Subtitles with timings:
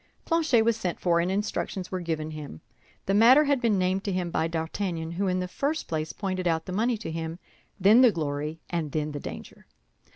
[0.25, 2.61] Planchet was sent for, and instructions were given him.
[3.05, 6.47] The matter had been named to him by D'Artagnan, who in the first place pointed
[6.47, 7.37] out the money to him,
[7.79, 9.67] then the glory, and then the danger.